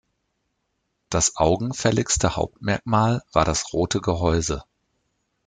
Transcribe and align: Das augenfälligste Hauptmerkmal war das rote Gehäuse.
Das 1.11 1.35
augenfälligste 1.37 2.35
Hauptmerkmal 2.35 3.23
war 3.33 3.45
das 3.45 3.71
rote 3.71 4.01
Gehäuse. 4.01 4.63